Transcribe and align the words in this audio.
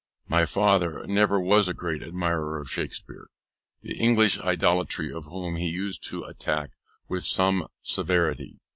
My 0.27 0.47
father 0.47 1.05
never 1.05 1.39
was 1.39 1.67
a 1.67 1.75
great 1.75 2.01
admirer 2.01 2.57
of 2.59 2.71
Shakspeare, 2.71 3.27
the 3.83 3.93
English 3.99 4.39
idolatry 4.39 5.13
of 5.13 5.25
whom 5.25 5.57
he 5.57 5.69
used 5.69 6.03
to 6.05 6.23
attack 6.23 6.71
with 7.07 7.23
some 7.23 7.67
severity. 7.83 8.57